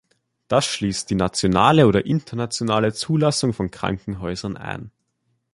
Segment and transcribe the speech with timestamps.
[0.47, 4.89] Das schließt die nationale oder internationale Zulassung von Krankenhäusern ein.